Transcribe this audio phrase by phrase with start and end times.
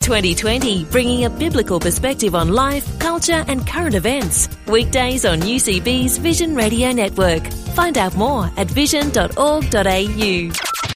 [0.00, 4.48] 2020, bringing a biblical perspective on life, culture, and current events.
[4.66, 7.46] Weekdays on UCB's Vision Radio Network.
[7.74, 10.50] Find out more at vision.org.au.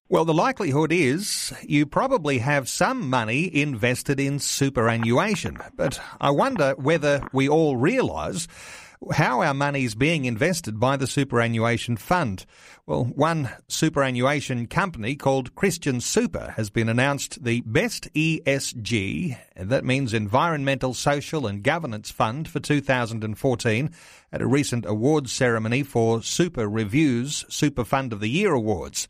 [0.09, 6.75] Well, the likelihood is you probably have some money invested in superannuation, but I wonder
[6.79, 8.47] whether we all realise
[9.13, 12.47] how our money is being invested by the superannuation fund.
[12.87, 19.85] Well, one superannuation company called Christian Super has been announced the best ESG, and that
[19.85, 23.91] means Environmental, Social and Governance Fund for 2014
[24.33, 29.09] at a recent awards ceremony for Super Reviews Super Fund of the Year Awards.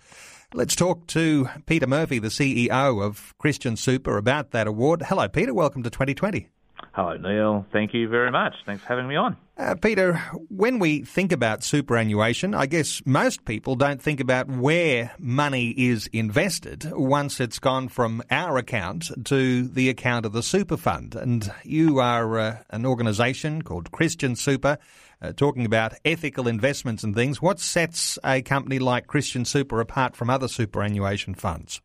[0.52, 5.02] Let's talk to Peter Murphy, the CEO of Christian Super, about that award.
[5.02, 5.52] Hello, Peter.
[5.52, 6.48] Welcome to 2020.
[6.94, 7.66] Hello, Neil.
[7.72, 8.54] Thank you very much.
[8.64, 9.36] Thanks for having me on.
[9.58, 10.14] Uh, Peter,
[10.48, 16.06] when we think about superannuation, I guess most people don't think about where money is
[16.12, 21.16] invested once it's gone from our account to the account of the super fund.
[21.16, 24.78] And you are uh, an organisation called Christian Super,
[25.20, 27.42] uh, talking about ethical investments and things.
[27.42, 31.80] What sets a company like Christian Super apart from other superannuation funds?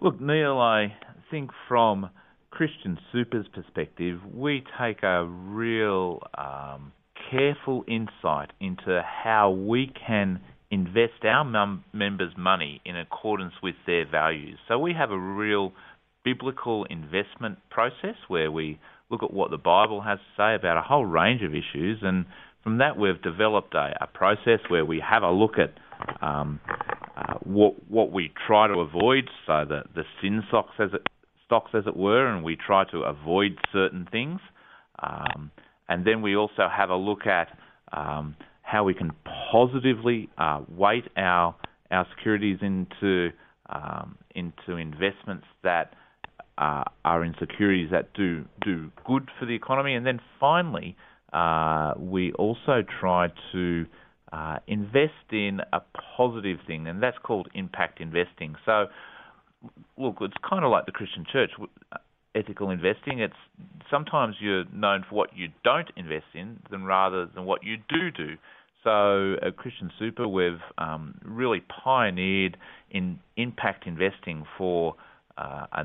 [0.00, 0.96] Look, Neil, I
[1.30, 2.08] think from
[2.54, 6.92] Christian Super's perspective, we take a real um,
[7.28, 14.08] careful insight into how we can invest our mem- members' money in accordance with their
[14.08, 14.56] values.
[14.68, 15.72] So we have a real
[16.24, 18.78] biblical investment process where we
[19.10, 22.24] look at what the Bible has to say about a whole range of issues, and
[22.62, 25.74] from that we've developed a, a process where we have a look at
[26.22, 26.60] um,
[27.16, 31.02] uh, what what we try to avoid, so the the sin socks as it
[31.46, 34.40] stocks, as it were, and we try to avoid certain things.
[35.02, 35.50] Um,
[35.88, 37.48] and then we also have a look at
[37.92, 39.12] um, how we can
[39.52, 41.54] positively uh, weight our
[41.90, 43.30] our securities into
[43.68, 45.94] um, into investments that
[46.58, 49.94] uh, are in securities that do do good for the economy.
[49.94, 50.96] And then finally,
[51.32, 53.86] uh, we also try to
[54.32, 55.80] uh, invest in a
[56.16, 58.56] positive thing, and that's called impact investing.
[58.64, 58.86] So
[59.96, 61.50] look, it's kind of like the Christian church.
[61.92, 61.98] Uh,
[62.36, 63.34] ethical investing, it's
[63.88, 68.10] sometimes you're known for what you don't invest in, than rather than what you do
[68.10, 68.36] do.
[68.82, 72.56] So at Christian Super, we've um, really pioneered
[72.90, 74.96] in impact investing for
[75.38, 75.84] uh, a,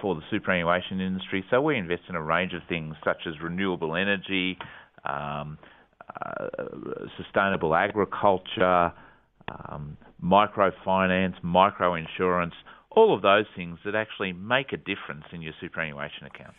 [0.00, 1.44] for the superannuation industry.
[1.50, 4.56] So we invest in a range of things such as renewable energy,
[5.04, 5.58] um,
[6.14, 6.48] uh,
[7.16, 8.92] sustainable agriculture,
[9.48, 12.52] um, microfinance, microinsurance,
[12.98, 16.52] all of those things that actually make a difference in your superannuation account.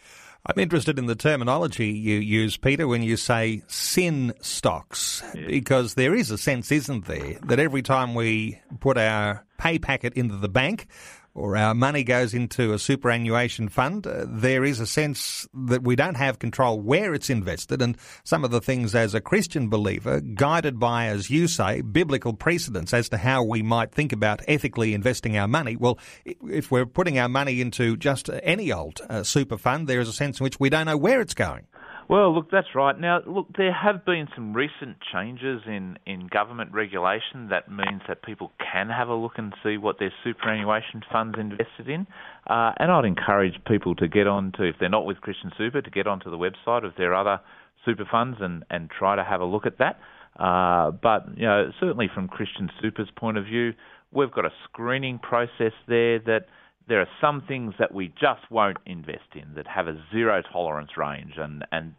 [0.46, 6.16] I'm interested in the terminology you use, Peter, when you say sin stocks, because there
[6.16, 10.48] is a sense, isn't there, that every time we put our pay packet into the
[10.48, 10.88] bank,
[11.34, 15.96] or our money goes into a superannuation fund, uh, there is a sense that we
[15.96, 17.82] don't have control where it's invested.
[17.82, 22.34] And some of the things as a Christian believer, guided by, as you say, biblical
[22.34, 25.76] precedents as to how we might think about ethically investing our money.
[25.76, 30.10] Well, if we're putting our money into just any old uh, super fund, there is
[30.10, 31.68] a sense in which we don't know where it's going.
[32.10, 33.00] Well, look, that's right.
[33.00, 38.24] Now, look, there have been some recent changes in, in government regulation that means that
[38.24, 42.08] people can have a look and see what their superannuation funds invested in.
[42.50, 45.84] Uh, and I'd encourage people to get on to, if they're not with Christian Super,
[45.84, 47.42] to get onto the website of their other
[47.86, 50.00] super funds and, and try to have a look at that.
[50.40, 53.74] Uh, but, you know, certainly from Christian Super's point of view,
[54.12, 56.48] we've got a screening process there that
[56.90, 60.98] there are some things that we just won't invest in that have a zero tolerance
[60.98, 61.94] range, and and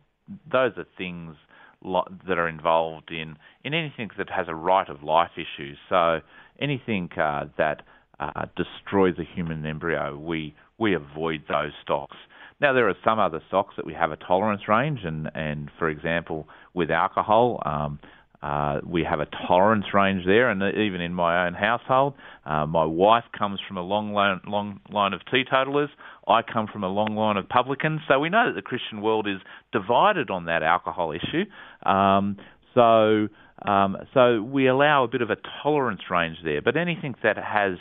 [0.51, 1.37] those are things
[1.83, 5.75] that are involved in in anything that has a right of life issue.
[5.89, 6.21] So
[6.61, 7.83] anything uh, that
[8.19, 12.17] uh, destroys a human embryo, we we avoid those stocks.
[12.61, 15.89] Now there are some other stocks that we have a tolerance range, and and for
[15.89, 17.63] example with alcohol.
[17.65, 18.01] Um,
[18.43, 22.15] uh, we have a tolerance range there, and even in my own household,
[22.47, 25.91] uh, my wife comes from a long line, long line of teetotalers.
[26.27, 28.01] I come from a long line of publicans.
[28.09, 29.41] So we know that the Christian world is
[29.73, 31.45] divided on that alcohol issue.
[31.89, 32.39] Um,
[32.75, 33.29] so
[33.67, 36.63] um, so we allow a bit of a tolerance range there.
[36.63, 37.77] But anything that has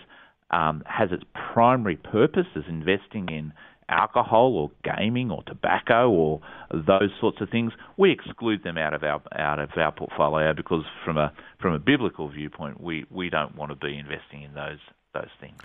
[0.51, 1.23] um, has its
[1.53, 3.53] primary purpose as investing in
[3.89, 6.41] alcohol or gaming or tobacco or
[6.71, 10.83] those sorts of things, we exclude them out of our out of our portfolio because
[11.03, 14.79] from a from a biblical viewpoint, we, we don't want to be investing in those
[15.13, 15.61] those things.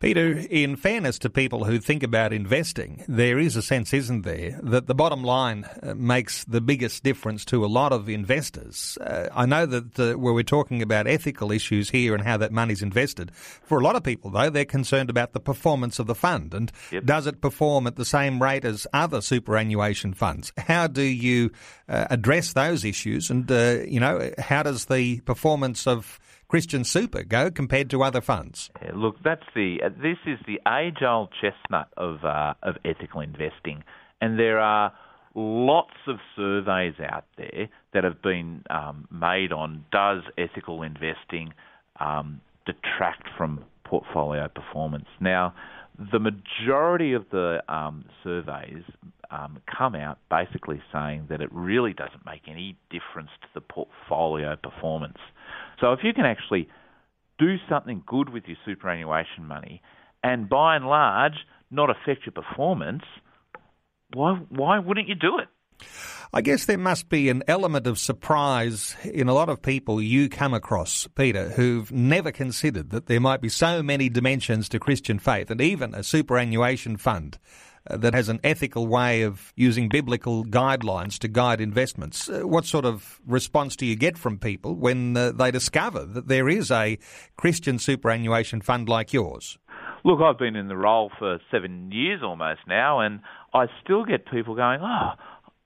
[0.00, 4.58] Peter, in fairness to people who think about investing, there is a sense, isn't there,
[4.62, 8.96] that the bottom line uh, makes the biggest difference to a lot of investors.
[9.00, 12.52] Uh, I know that uh, where we're talking about ethical issues here and how that
[12.52, 16.14] money's invested, for a lot of people, though, they're concerned about the performance of the
[16.14, 17.04] fund and yep.
[17.04, 20.52] does it perform at the same rate as other superannuation funds?
[20.56, 21.50] How do you
[21.88, 27.24] uh, address those issues and, uh, you know, how does the performance of Christian Super
[27.24, 28.70] go compared to other funds?
[28.82, 33.84] Yeah, look, that's the uh, this is the age-old chestnut of uh, of ethical investing,
[34.20, 34.92] and there are
[35.34, 41.52] lots of surveys out there that have been um, made on does ethical investing
[42.00, 45.06] um, detract from portfolio performance.
[45.20, 45.54] Now,
[46.12, 48.84] the majority of the um, surveys
[49.30, 54.56] um, come out basically saying that it really doesn't make any difference to the portfolio
[54.56, 55.18] performance.
[55.80, 56.68] So if you can actually
[57.38, 59.82] do something good with your superannuation money
[60.22, 61.34] and by and large
[61.70, 63.04] not affect your performance,
[64.12, 65.48] why why wouldn't you do it?
[66.32, 70.28] I guess there must be an element of surprise in a lot of people you
[70.28, 75.18] come across, Peter, who've never considered that there might be so many dimensions to Christian
[75.18, 77.38] faith and even a superannuation fund
[77.90, 82.28] that has an ethical way of using biblical guidelines to guide investments.
[82.28, 86.28] Uh, what sort of response do you get from people when uh, they discover that
[86.28, 86.98] there is a
[87.36, 89.58] Christian superannuation fund like yours?
[90.04, 93.20] Look, I've been in the role for seven years almost now, and
[93.52, 95.10] I still get people going, oh,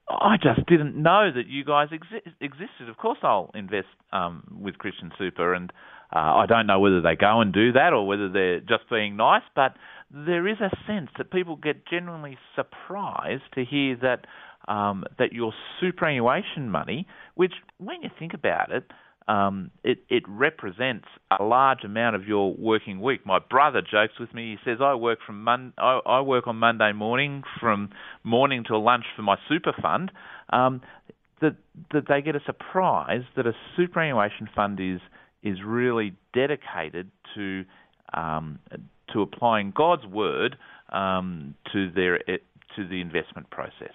[0.09, 2.89] I just didn't know that you guys exi- existed.
[2.89, 5.73] Of course, I'll invest um, with Christian Super, and
[6.15, 9.17] uh, I don't know whether they go and do that or whether they're just being
[9.17, 9.43] nice.
[9.55, 9.77] But
[10.13, 14.27] there is a sense that people get genuinely surprised to hear that
[14.69, 18.85] um, that your superannuation money, which when you think about it,
[19.27, 21.07] um, it, it represents
[21.37, 23.27] a large amount of your working week.
[23.27, 24.53] My brother jokes with me.
[24.53, 27.91] He says, "I work from Mon- I, I work on Monday morning from
[28.23, 30.13] morning till lunch for my super fund."
[30.51, 30.83] Um,
[31.41, 31.57] that
[31.93, 35.01] that they get a surprise that a superannuation fund is
[35.43, 37.65] is really dedicated to
[38.15, 38.59] um,
[39.13, 40.57] to applying God's word
[40.93, 42.21] um, to their
[42.77, 43.93] to the investment process.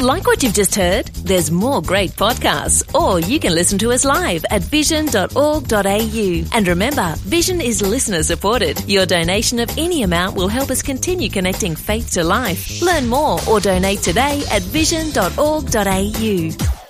[0.00, 1.06] Like what you've just heard?
[1.06, 6.44] There's more great podcasts, or you can listen to us live at vision.org.au.
[6.52, 8.82] And remember, Vision is listener supported.
[8.88, 12.82] Your donation of any amount will help us continue connecting faith to life.
[12.82, 16.81] Learn more or donate today at vision.org.au.